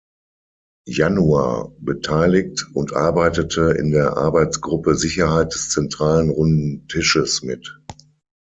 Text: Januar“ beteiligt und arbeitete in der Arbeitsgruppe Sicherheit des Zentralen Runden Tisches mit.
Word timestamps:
Januar“ 0.87 1.75
beteiligt 1.77 2.67
und 2.73 2.93
arbeitete 2.95 3.75
in 3.77 3.91
der 3.91 4.17
Arbeitsgruppe 4.17 4.95
Sicherheit 4.95 5.53
des 5.53 5.69
Zentralen 5.69 6.31
Runden 6.31 6.87
Tisches 6.87 7.43
mit. 7.43 7.77